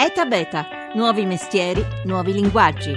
[0.00, 2.94] ETA Beta, nuovi mestieri, nuovi linguaggi.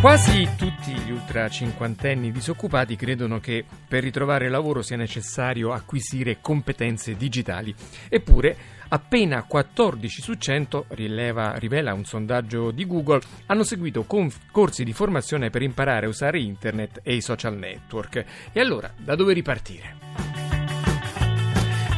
[0.00, 7.18] Quasi tutti gli ultra cinquantenni disoccupati credono che per ritrovare lavoro sia necessario acquisire competenze
[7.18, 7.74] digitali.
[8.08, 8.56] Eppure,
[8.88, 14.94] appena 14 su 100, rileva, rivela un sondaggio di Google, hanno seguito conf- corsi di
[14.94, 18.24] formazione per imparare a usare internet e i social network.
[18.52, 20.31] E allora, da dove ripartire?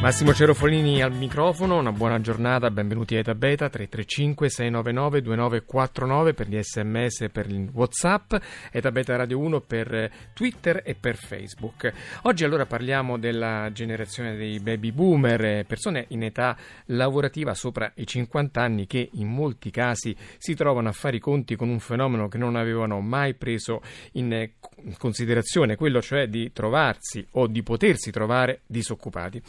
[0.05, 6.47] Massimo Cerofolini al microfono, una buona giornata, benvenuti a Eta Beta 335 699 2949 per
[6.47, 8.35] gli sms e per il whatsapp,
[8.71, 11.91] Eta Beta Radio 1 per Twitter e per Facebook.
[12.21, 18.61] Oggi allora parliamo della generazione dei baby boomer, persone in età lavorativa sopra i 50
[18.61, 22.37] anni che in molti casi si trovano a fare i conti con un fenomeno che
[22.37, 23.81] non avevano mai preso
[24.11, 24.51] in
[24.99, 29.41] considerazione, quello cioè di trovarsi o di potersi trovare disoccupati.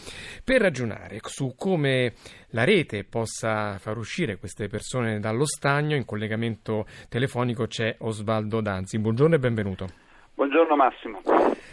[0.46, 2.12] Per ragionare su come
[2.50, 9.00] la rete possa far uscire queste persone dallo stagno, in collegamento telefonico c'è Osvaldo Danzi.
[9.00, 10.05] Buongiorno e benvenuto.
[10.36, 11.22] Buongiorno Massimo.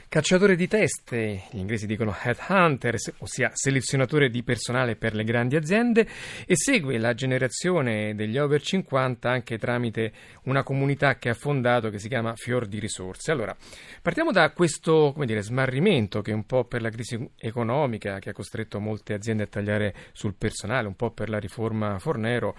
[0.08, 6.08] Cacciatore di teste, gli inglesi dicono headhunter, ossia selezionatore di personale per le grandi aziende
[6.46, 12.00] e segue la generazione degli over 50 anche tramite una comunità che ha fondato che
[12.00, 13.32] si chiama Fior di Risorse.
[13.32, 13.54] Allora,
[14.02, 18.80] partiamo da questo dire, smarrimento che un po' per la crisi economica che ha costretto
[18.80, 22.56] molte aziende a tagliare sul personale, un po' per la riforma Fornero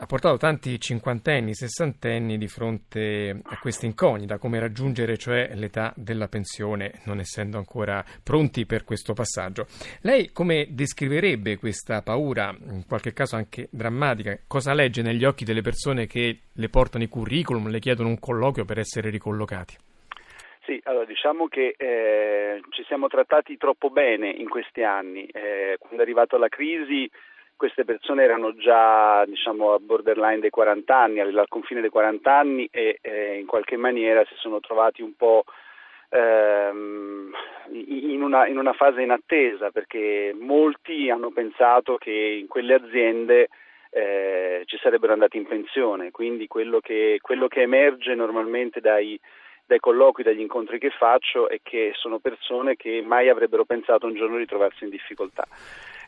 [0.00, 6.26] ha portato tanti cinquantenni, sessantenni di fronte a questa incognita, come raggiungere cioè l'età della
[6.26, 9.66] pensione, non essendo ancora pronti per questo passaggio.
[10.00, 14.38] Lei come descriverebbe questa paura, in qualche caso anche drammatica?
[14.46, 18.64] Cosa legge negli occhi delle persone che le portano i curriculum, le chiedono un colloquio
[18.64, 19.76] per essere ricollocati?
[20.64, 25.26] Sì, allora diciamo che eh, ci siamo trattati troppo bene in questi anni.
[25.26, 27.10] Eh, quando è arrivata la crisi
[27.60, 32.66] queste persone erano già diciamo, a borderline dei 40 anni, al confine dei 40 anni
[32.72, 35.44] e eh, in qualche maniera si sono trovati un po'
[36.08, 37.30] ehm,
[37.72, 43.50] in, una, in, una, fase in attesa perché molti hanno pensato che in quelle aziende
[43.90, 49.20] eh, ci sarebbero andati in pensione, quindi quello che, quello che emerge normalmente dai,
[49.66, 54.14] dai colloqui, dagli incontri che faccio è che sono persone che mai avrebbero pensato un
[54.14, 55.46] giorno di trovarsi in difficoltà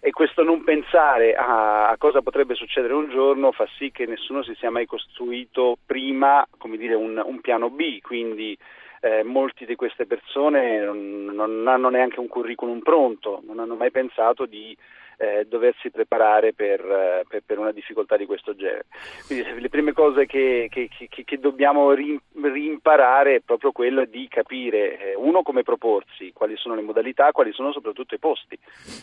[0.05, 4.53] e questo non pensare a, cosa potrebbe succedere un giorno fa sì che nessuno si
[4.59, 6.45] sia mai costruito prima
[6.77, 8.59] dire, un, un, piano B, quindi
[9.03, 13.91] eh, molti di queste persone non, non, hanno neanche un curriculum pronto, non hanno mai
[13.91, 14.77] pensato di
[15.17, 18.87] eh, doversi preparare per, eh, per, per, una difficoltà di questo genere.
[19.27, 24.99] Quindi le prime cose che, che, che, che dobbiamo rimparare è proprio quello di capire,
[24.99, 28.57] eh, uno, come proporsi, quali sono le modalità, quali sono soprattutto i posti,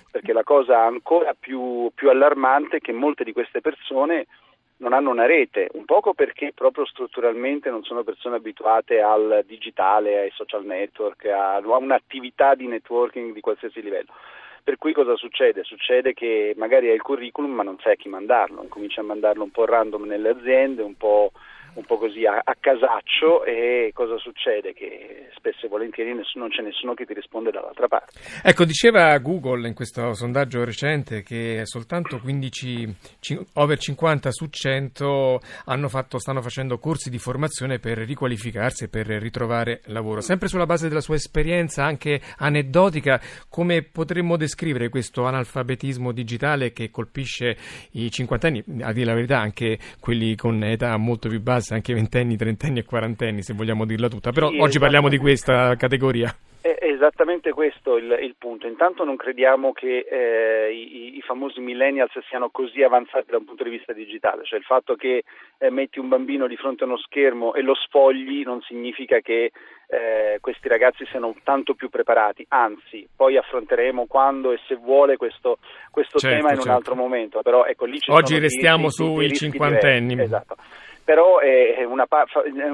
[0.10, 4.28] perché la cosa ancora più, più allarmante è che molte di queste persone
[4.79, 10.19] non hanno una rete, un poco perché proprio strutturalmente non sono persone abituate al digitale,
[10.19, 14.13] ai social network, a, un'attività di networking di qualsiasi livello.
[14.63, 15.63] Per cui cosa succede?
[15.63, 19.44] Succede che magari hai il curriculum ma non sai a chi mandarlo, incominci a mandarlo
[19.44, 21.31] un po' random nelle aziende, un po'
[21.79, 24.73] un po' così a, a, casaccio e cosa succede?
[24.73, 28.19] Che spesso e volentieri nessuno, non c'è nessuno che ti risponde dall'altra parte.
[28.44, 32.95] Ecco, diceva Google in questo sondaggio recente che soltanto 15,
[33.53, 35.39] over 50 su 100
[35.88, 40.22] fatto, stanno facendo corsi di formazione per riqualificarsi e per ritrovare lavoro.
[40.22, 43.19] Sempre sulla base della sua esperienza anche aneddotica,
[43.50, 47.57] come potremmo descrivere questo analfabetismo digitale che colpisce
[47.91, 52.35] i cinquantenni, a dire la verità anche quelli con età molto più bassa, anche ventenni,
[52.35, 54.31] trentenni e quarantenni, se vogliamo dirla tutta.
[54.31, 56.34] Però sì, oggi parliamo di questa categoria.
[56.62, 58.68] È esattamente questo il, il punto.
[58.68, 63.63] Intanto non crediamo che eh, i, i, famosi millennials siano così avanzati da un punto
[63.63, 65.24] di vista digitale, cioè il fatto che
[65.57, 69.51] eh, metti un bambino di fronte a uno schermo e lo sfogli non significa che
[69.88, 75.59] eh, questi ragazzi siano tanto più preparati, anzi poi affronteremo quando e se vuole questo,
[75.90, 76.69] questo certo, tema in certo.
[76.69, 77.41] un altro momento.
[77.41, 80.19] Però, ecco, Oggi restiamo sui cinquantenni.
[80.19, 80.56] Esatto
[81.09, 82.06] però è, una,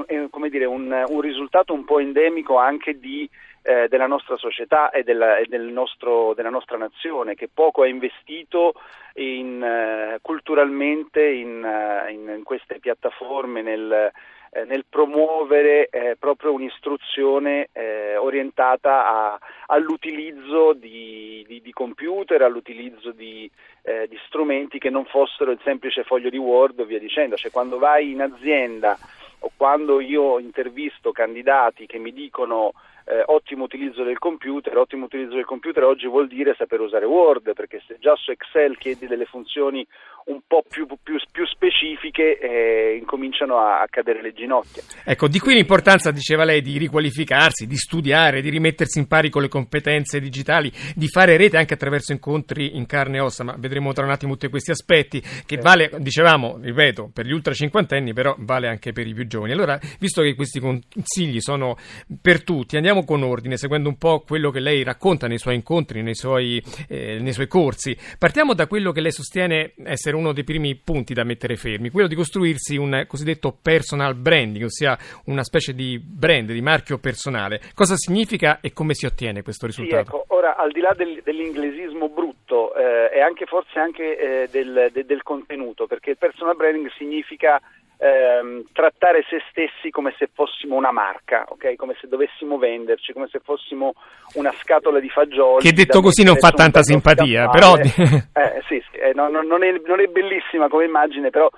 [0.04, 3.26] è dire, un, un, risultato un po' endemico anche di,
[3.62, 7.86] eh, della nostra società e, della, e del nostro, della nostra nazione, che poco ha
[7.86, 8.74] investito
[9.14, 14.12] in, uh, culturalmente in, uh, in, queste piattaforme, nel,
[14.50, 23.10] eh, nel promuovere eh, proprio un'istruzione eh, orientata a, all'utilizzo di, di, di, computer, all'utilizzo
[23.10, 23.50] di,
[23.82, 27.36] eh, di, strumenti che non fossero il semplice foglio di Word o via dicendo.
[27.36, 28.96] Cioè, quando vai in azienda
[29.40, 32.72] o quando io intervisto candidati che mi dicono
[33.08, 37.52] eh, ottimo utilizzo del computer, ottimo utilizzo del computer oggi vuol dire saper usare Word,
[37.54, 39.86] perché se già su Excel chiedi delle funzioni
[40.26, 44.82] un po' più, più, più specifiche eh, incominciano a, a, cadere le ginocchia.
[45.04, 49.42] Ecco, di qui l'importanza, diceva lei, di riqualificarsi, di studiare, di rimettersi in pari con
[49.42, 53.92] le competenze digitali, di fare rete anche attraverso incontri in carne e ossa, ma vedremo
[53.92, 58.34] tra un attimo tutti questi aspetti, che vale, dicevamo, ripeto, per gli ultra cinquantenni, però
[58.38, 59.52] vale anche per i più giovani.
[59.52, 61.76] Allora, visto che questi consigli sono
[62.20, 66.02] per tutti, andiamo con ordine, seguendo un po' quello che lei racconta nei suoi incontri,
[66.02, 67.96] nei suoi, eh, nei suoi corsi.
[68.18, 72.08] Partiamo da quello che lei sostiene essere uno dei primi punti da mettere fermi, quello
[72.08, 77.60] di costruirsi un cosiddetto personal branding, ossia una specie di brand, di marchio personale.
[77.74, 80.04] Cosa significa e come si ottiene questo risultato?
[80.04, 84.48] Sì, ecco, ora al di là del, dell'inglesismo brutto eh, e anche forse anche eh,
[84.50, 87.60] del, de, del contenuto, perché il personal branding significa
[87.98, 91.76] ehm, trattare se stessi come se fossimo una marca, okay?
[91.76, 93.94] come se dovessimo venderci, come se fossimo
[94.34, 95.62] una scatola di fagioli.
[95.62, 97.76] Che detto così non fa tanta simpatia, però...
[97.80, 101.48] eh, sì, sì eh, no, no, non, è, non è bellissima come immagine, però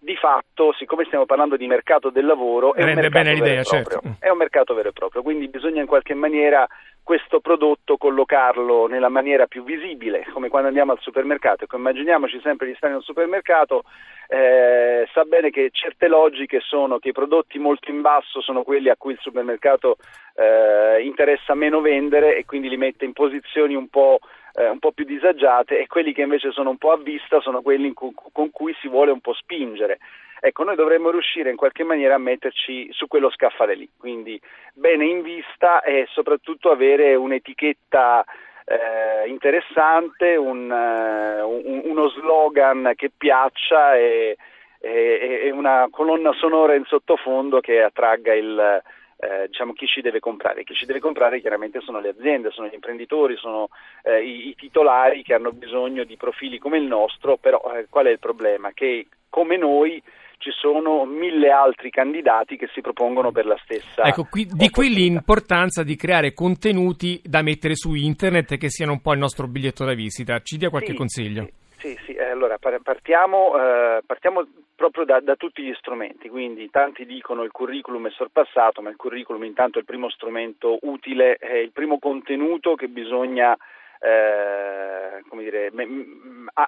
[0.00, 4.00] di fatto, siccome stiamo parlando di mercato del lavoro, è, un mercato, certo.
[4.20, 6.66] è un mercato vero e proprio, quindi bisogna in qualche maniera
[7.08, 11.64] questo prodotto collocarlo nella maniera più visibile, come quando andiamo al supermercato.
[11.64, 13.84] Ecco, immaginiamoci sempre di stare in un supermercato,
[14.28, 18.90] eh, sa bene che certe logiche sono che i prodotti molto in basso sono quelli
[18.90, 19.96] a cui il supermercato
[20.36, 24.18] eh, interessa meno vendere e quindi li mette in posizioni un po'
[24.52, 27.62] eh, un po' più disagiate e quelli che invece sono un po' a vista sono
[27.62, 29.98] quelli con cui si vuole un po' spingere.
[30.40, 34.40] Ecco, noi dovremmo riuscire in qualche maniera a metterci su quello scaffale lì, quindi
[34.72, 38.24] bene in vista e soprattutto avere un'etichetta
[38.64, 44.36] eh, interessante, un, uh, un, uno slogan che piaccia e,
[44.78, 48.82] e, e, una colonna sonora in sottofondo che attragga il,
[49.20, 50.64] eh, diciamo, chi ci deve comprare.
[50.64, 53.68] Chi ci deve comprare chiaramente sono le aziende, sono gli imprenditori, sono
[54.02, 58.06] eh, i, i, titolari che hanno bisogno di profili come il nostro, però eh, qual
[58.06, 58.70] è il problema?
[58.72, 60.02] Che come noi
[60.38, 64.02] ci sono mille altri candidati che si propongono per la stessa.
[64.02, 69.00] Ecco, qui, di qui l'importanza di creare contenuti da mettere su internet che siano un
[69.00, 70.40] po' il nostro biglietto da visita.
[70.40, 71.44] Ci dia qualche sì, consiglio?
[71.44, 71.66] Sì.
[71.78, 74.44] Sì, sì, eh, allora partiamo, eh, partiamo
[74.74, 78.96] proprio da, da, tutti gli strumenti, quindi tanti dicono il curriculum è sorpassato, ma il
[78.96, 83.56] curriculum intanto è il primo strumento utile, è il primo contenuto che bisogna
[84.00, 85.72] eh, come dire,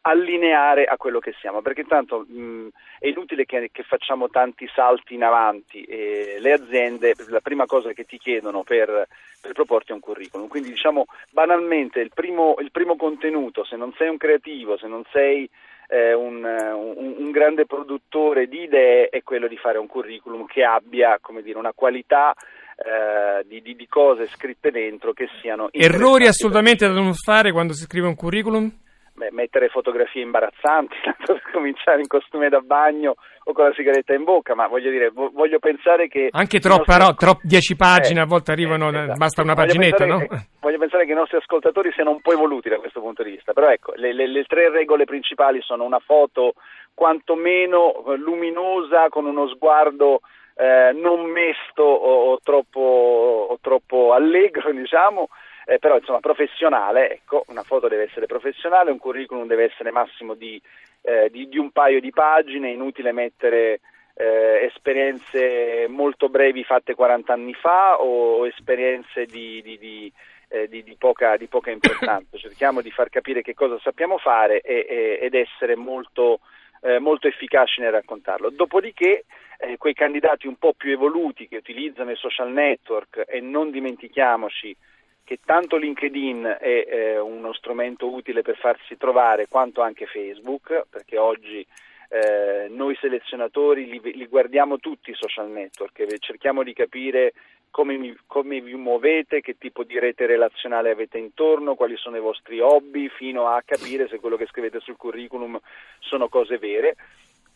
[0.02, 2.68] allineare a quello che siamo, perché tanto mh,
[2.98, 7.92] è inutile che, che, facciamo tanti salti in avanti e le aziende la prima cosa
[7.92, 9.06] che ti chiedono per,
[9.40, 13.92] per proporti è un curriculum, quindi diciamo banalmente il primo, il primo, contenuto, se non
[13.96, 15.48] sei un creativo, se non sei
[15.88, 20.64] eh, un, un, un, grande produttore di idee è quello di fare un curriculum che
[20.64, 22.34] abbia dire, una qualità
[22.82, 25.68] eh, di, di, di, cose scritte dentro che siano...
[25.70, 28.72] Errori assolutamente da non fare quando si scrive un curriculum?
[29.12, 34.14] Beh, mettere fotografie imbarazzanti, tanto per cominciare in costume da bagno o con la sigaretta
[34.14, 36.28] in bocca, ma voglio dire, voglio pensare che...
[36.30, 37.04] Anche troppa, nostri...
[37.04, 39.18] no, troppo, dieci pagine, eh, a volte arrivano, eh, esatto.
[39.18, 40.18] basta una voglio paginetta, no?
[40.20, 40.28] Che,
[40.60, 43.52] voglio pensare che i nostri ascoltatori siano un po' evoluti da questo punto di vista,
[43.52, 46.54] però ecco, le, le, le tre regole principali sono una foto
[46.94, 50.20] quantomeno luminosa, con uno sguardo
[50.54, 55.28] eh, non mesto o, o, troppo, o, troppo, allegro, diciamo,
[55.66, 60.34] eh, però insomma professionale, ecco, una foto deve essere professionale, un curriculum deve essere massimo
[60.34, 60.60] di,
[61.02, 63.80] eh, di, di un paio di pagine, è inutile mettere
[64.14, 70.12] eh, esperienze molto brevi fatte 40 anni fa o esperienze di, di, di
[70.50, 72.36] eh, di, di, poca, di, poca, importanza.
[72.36, 76.40] Cerchiamo di far capire che cosa sappiamo fare e, e, ed essere molto,
[76.82, 78.50] eh, molto efficaci nel raccontarlo.
[78.50, 79.24] Dopodiché
[79.60, 84.74] eh, quei candidati un po' più evoluti che utilizzano i social network e non dimentichiamoci
[85.22, 91.18] che tanto LinkedIn è eh, uno strumento utile per farsi trovare quanto anche Facebook, perché
[91.18, 91.64] oggi
[92.08, 97.34] eh, noi selezionatori li, li, guardiamo tutti i social network e cerchiamo di capire
[97.70, 102.20] come, mi, come, vi muovete, che tipo di rete relazionale avete intorno, quali sono i
[102.20, 105.56] vostri hobby, fino a capire se quello che scrivete sul curriculum
[106.00, 106.96] sono cose vere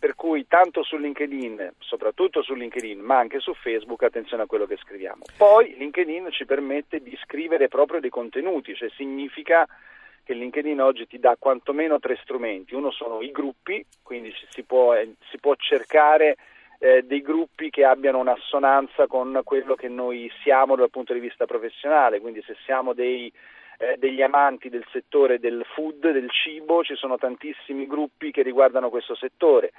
[0.05, 4.67] per cui tanto su LinkedIn, soprattutto su LinkedIn, ma anche su Facebook, attenzione a quello
[4.67, 5.23] che scriviamo.
[5.39, 9.67] Poi LinkedIn ci permette di scrivere proprio dei contenuti, cioè significa
[10.23, 12.75] che LinkedIn oggi ti dà quantomeno tre strumenti.
[12.75, 16.37] Uno sono i gruppi, quindi si può, eh, si può cercare
[16.81, 21.47] eh, dei gruppi che abbiano un'assonanza con quello che noi siamo dal punto di vista
[21.47, 23.33] professionale, quindi se siamo dei
[23.79, 28.91] eh, degli amanti del settore del food, del cibo, ci sono tantissimi gruppi che riguardano
[28.91, 29.73] questo settore.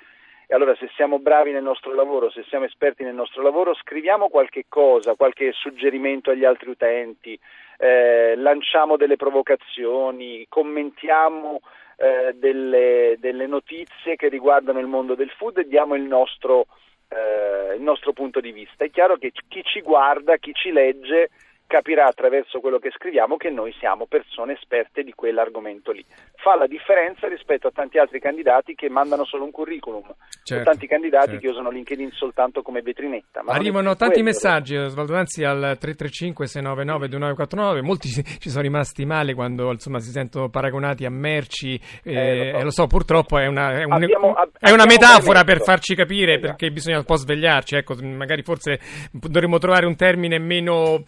[0.47, 4.29] E allora se siamo bravi nel nostro lavoro, se siamo esperti nel nostro lavoro, scriviamo
[4.29, 7.39] qualche cosa, qualche suggerimento agli altri utenti,
[7.77, 11.61] eh, lanciamo delle provocazioni, commentiamo
[11.97, 16.67] eh, delle, delle, notizie che riguardano il mondo del food e diamo il nostro,
[17.09, 18.83] eh, il nostro punto di vista.
[18.83, 21.29] È chiaro che chi ci guarda, chi ci legge,
[21.67, 26.05] capirà attraverso quello che scriviamo che noi siamo persone esperte di quell'argomento lì.
[26.35, 30.03] Fa la differenza rispetto a tanti altri candidati che mandano solo un curriculum,
[30.43, 31.41] certo, tanti candidati certo.
[31.41, 33.41] che usano LinkedIn soltanto come vetrinetta.
[33.45, 34.29] Arrivano tanti quello.
[34.29, 41.05] messaggi, Osvaldo Danzi, al 335-699-2949, molti ci sono rimasti male quando insomma, si sentono paragonati
[41.05, 42.63] a merci, eh, eh, lo, so.
[42.63, 42.85] lo, so.
[42.87, 46.47] purtroppo è una, è un, abbiamo, è una metafora per farci capire esatto.
[46.47, 48.79] perché bisogna un po' svegliarci, ecco, magari forse
[49.11, 51.03] dovremmo trovare un termine meno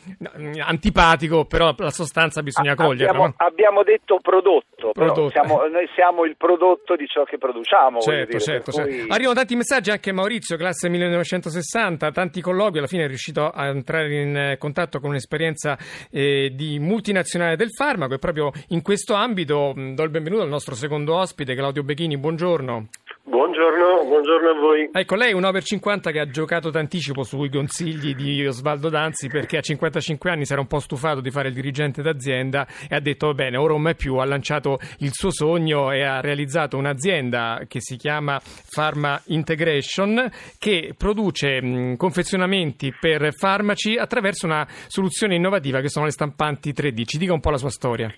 [0.59, 3.09] antipatico, però la sostanza bisogna cogliere.
[3.09, 5.29] Abbiamo, abbiamo detto prodotto, prodotto.
[5.29, 7.99] Siamo, noi siamo il prodotto di ciò che produciamo.
[7.99, 8.89] Certo, certo, certo.
[8.89, 9.05] Cui...
[9.09, 14.13] Arrivano tanti messaggi anche Maurizio, classe 1960, tanti colloqui, alla fine è riuscito a entrare
[14.13, 15.77] in contatto con un'esperienza
[16.11, 20.75] eh, di multinazionale del farmaco e proprio in questo ambito do il benvenuto al nostro
[20.75, 22.87] secondo ospite, Claudio Bechini, buongiorno.
[23.29, 24.89] Buongiorno, buongiorno, a voi.
[24.89, 29.27] Ecco, lei è un over 50 che ha giocato d'anticipo sui consigli di Osvaldo Danzi
[29.27, 32.95] perché a 55 anni si era un po' stufato di fare il dirigente d'azienda e
[32.95, 36.77] ha detto, bene, ora o mai più, ha lanciato il suo sogno e ha realizzato
[36.77, 38.39] un'azienda che si chiama
[38.73, 46.11] Pharma Integration che produce mh, confezionamenti per farmaci attraverso una soluzione innovativa che sono le
[46.11, 47.03] stampanti 3D.
[47.03, 48.09] Ci dica un po' la sua storia.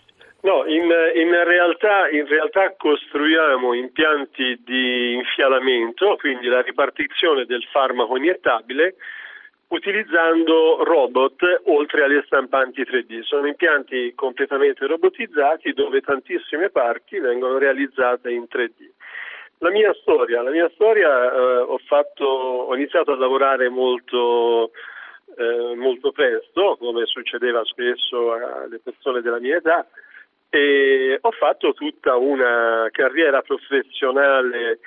[0.41, 0.83] No, in,
[1.15, 8.95] in, realtà, in, realtà, costruiamo impianti di infialamento, quindi la ripartizione del farmaco iniettabile,
[9.67, 13.21] utilizzando robot oltre alle stampanti 3D.
[13.23, 18.89] Sono impianti completamente robotizzati dove tantissime parti vengono realizzate in 3D.
[19.57, 24.71] La mia storia, la mia storia eh, ho, fatto, ho, iniziato a lavorare molto,
[25.35, 29.85] eh, molto presto, come succedeva spesso alle persone della mia età,
[30.49, 34.79] e ho fatto tutta una carriera professionale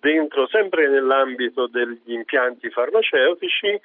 [0.00, 3.78] dentro sempre nell'ambito degli impianti farmaceutici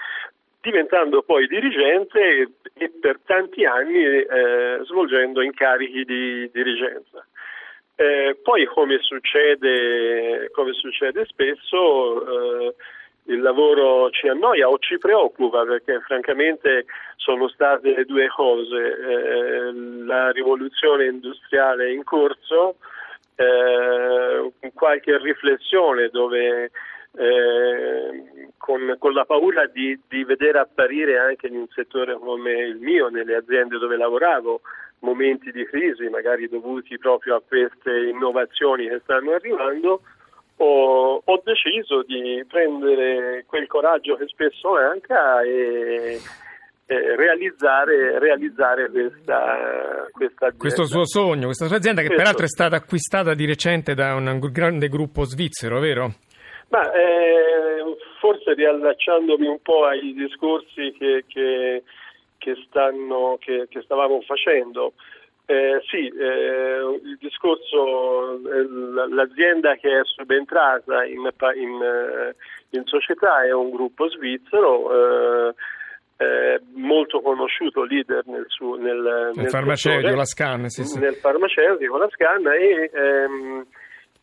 [0.61, 7.23] diventando poi dirigente e, per tanti anni eh, svolgendo incarichi di dirigenza.
[7.97, 12.75] Eh, poi come succede, come succede spesso eh,
[13.27, 19.73] il lavoro ci annoia o ci preoccupa perché francamente sono state due cose, eh,
[20.05, 22.75] la rivoluzione industriale in corso,
[23.35, 26.71] eh, qualche riflessione dove
[27.17, 32.77] eh, con, con, la paura di, di, vedere apparire anche in un settore come il
[32.77, 34.61] mio, nelle aziende dove lavoravo,
[34.99, 40.01] momenti di crisi magari dovuti proprio a queste innovazioni che stanno arrivando,
[40.57, 46.19] ho, ho, deciso di prendere quel coraggio che spesso manca e,
[46.85, 52.23] e realizzare, realizzare questa, questa questo suo sogno, questa sua azienda che questo.
[52.23, 56.13] peraltro è stata acquistata di recente da un grande gruppo svizzero, vero?
[56.69, 61.83] Ma, eh, forse riallacciandomi un po' ai discorsi che, che,
[62.37, 64.93] che, stanno, che stavamo facendo.
[65.47, 68.67] Eh, sì, eh, il discorso, eh,
[69.13, 72.35] l'azienda che è subentrata in, in, eh,
[72.71, 75.53] in, società è un gruppo svizzero
[76.17, 80.97] eh, molto conosciuto, leader nel, suo, nel, nel, farmaceutico, la Scan, sì, sì.
[80.97, 83.65] nel farmaceutico, la Scan e ehm,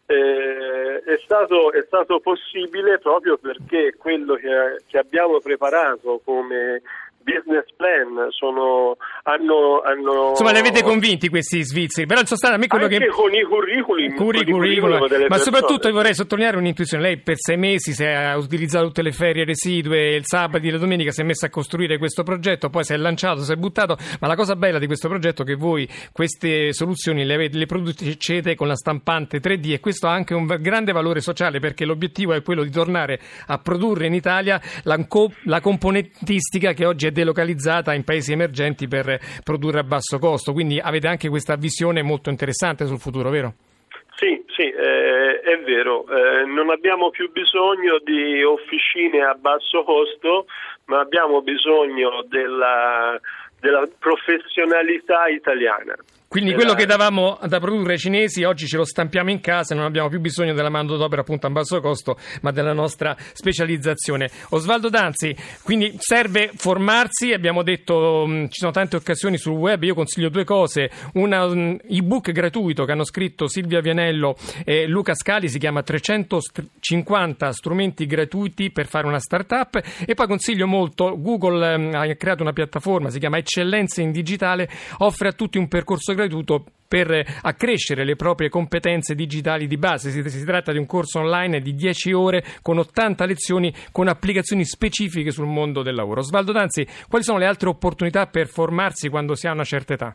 [0.07, 6.83] è stato, è, stato, possibile proprio perché quello che, che abbiamo preparato come
[7.23, 10.31] business plan, sono, hanno, hanno...
[10.31, 13.07] Insomma, li avete convinti questi svizzeri, però in sostanza a me quello Anche che...
[13.09, 15.38] con i curriculum, curriculum, ma persone.
[15.38, 20.14] soprattutto vorrei sottolineare un'intuizione, lei per sei mesi si è utilizzato tutte le ferie residue,
[20.14, 22.97] il sabato e la domenica si è messo a costruire questo progetto, poi si è
[22.97, 26.73] lanciato, si è buttato, ma la cosa bella di questo progetto è che voi queste
[26.73, 30.93] soluzioni le, avete, le producete con la stampante 3D e questo ha anche un grande
[30.93, 34.99] valore sociale perché l'obiettivo è quello di tornare a produrre in Italia la,
[35.45, 40.52] la componentistica che oggi è delocalizzata in paesi emergenti per produrre a basso costo.
[40.52, 43.54] Quindi avete anche questa visione molto interessante sul futuro, vero?
[44.16, 46.07] Sì, sì, eh, è vero.
[46.09, 50.47] Eh, non abbiamo più bisogno di officine a basso costo,
[50.87, 53.19] ma abbiamo bisogno della,
[53.61, 55.97] della professionalità italiana.
[56.33, 59.77] Quindi quello che davamo da produrre ai cinesi oggi ce lo stampiamo in casa e
[59.77, 64.31] non abbiamo più bisogno della manodopera appunto a basso costo, ma della nostra specializzazione.
[64.49, 69.93] Osvaldo Danzi, quindi serve formarsi, abbiamo detto mh, ci sono tante occasioni sul web, io
[69.93, 74.35] consiglio due cose, un um, ebook gratuito che hanno scritto Silvia Vianello
[74.65, 79.79] e Luca Scali, si chiama 350 strumenti gratuiti per fare una startup.
[80.07, 84.67] E poi consiglio molto, Google um, ha creato una piattaforma, si chiama Eccellenze in Digitale,
[85.01, 86.21] offre a tutti un percorso gratuito
[86.93, 90.11] per accrescere le proprie competenze digitali di base.
[90.11, 94.67] Si, si tratta di un corso online di 10 ore con 80 lezioni con applicazioni
[94.67, 96.21] specifiche sul mondo del lavoro.
[96.21, 100.14] Osvaldo Danzi, quali sono le altre opportunità per formarsi quando si ha una certa età?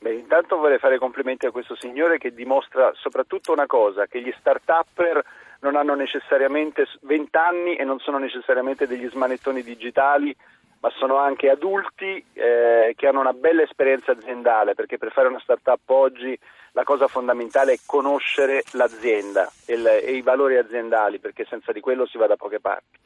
[0.00, 4.32] Beh, intanto vorrei fare complimenti a questo signore che dimostra soprattutto una cosa, che gli
[4.38, 5.24] start-upper
[5.60, 10.36] non hanno necessariamente 20 anni e non sono necessariamente degli smanettoni digitali,
[10.80, 15.40] ma sono anche adulti eh, che hanno una bella esperienza aziendale, perché per fare una
[15.40, 16.38] start-up oggi
[16.72, 21.80] la cosa fondamentale è conoscere l'azienda e, il, e i valori aziendali, perché senza di
[21.80, 22.98] quello si va da poche parti.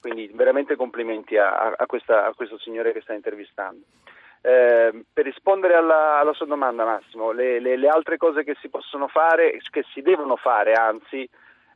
[0.00, 3.84] Quindi veramente complimenti a, a, questa, a questo signore che sta intervistando.
[4.42, 8.70] Eh, per rispondere alla, alla, sua domanda, Massimo, le, le, le, altre cose che si
[8.70, 11.28] possono fare, che si devono fare, anzi,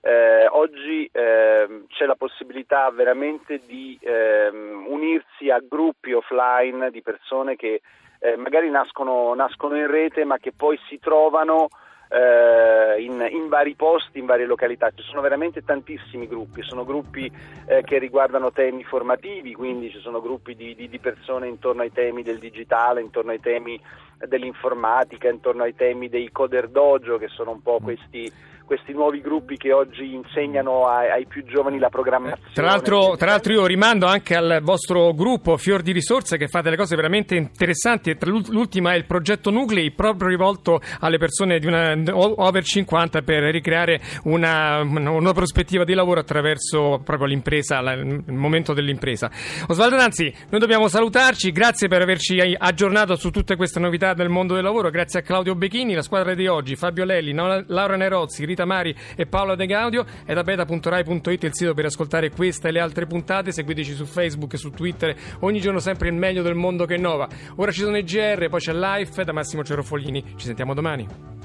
[0.06, 7.56] eh, oggi eh, c'è la possibilità veramente di ehm, unirsi a gruppi offline di persone
[7.56, 7.80] che
[8.18, 11.68] eh, magari nascono, nascono in rete ma che poi si trovano
[12.10, 14.90] eh, in, in, vari posti, in varie località.
[14.90, 17.32] Ci sono veramente tantissimi gruppi, sono gruppi
[17.66, 21.92] eh, che riguardano temi formativi, quindi ci sono gruppi di, di, di, persone intorno ai
[21.92, 23.80] temi del digitale, intorno ai temi
[24.18, 28.30] dell'informatica, intorno ai temi dei coder dojo, che sono un po' questi
[28.64, 32.52] questi nuovi gruppi che oggi insegnano ai, ai più giovani la programmazione.
[32.52, 36.60] Tra l'altro, tra l'altro, io rimando anche al vostro gruppo Fior di Risorse che fa
[36.60, 38.16] delle cose veramente interessanti.
[38.20, 44.00] L'ultima è il progetto Nuclei, proprio rivolto alle persone di una over 50 per ricreare
[44.24, 49.30] una, una prospettiva di lavoro attraverso proprio l'impresa, il momento dell'impresa.
[49.68, 54.54] Osvaldo Nanzi, noi dobbiamo salutarci, grazie per averci aggiornato su tutte queste novità del mondo
[54.54, 58.64] del lavoro, grazie a Claudio Becchini, la squadra di oggi, Fabio Lelli, Laura Nerozzi, Rita
[58.64, 60.06] Mari e Paola De Gaudio.
[60.24, 63.52] È da beta.rai.it il sito per ascoltare questa e le altre puntate.
[63.52, 65.14] Seguiteci su Facebook e su Twitter.
[65.40, 67.28] Ogni giorno sempre il meglio del mondo che innova.
[67.56, 70.34] Ora ci sono i GR, poi c'è Life da Massimo Cerofolini.
[70.36, 71.43] Ci sentiamo domani.